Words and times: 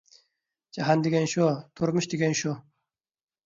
جاھان 0.77 1.03
دېگەن 1.09 1.29
شۇ، 1.35 1.47
تۇرمۇش 1.77 2.11
دېگەن 2.17 2.37
شۇ! 2.43 2.59